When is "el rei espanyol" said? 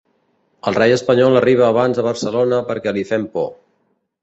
0.71-1.41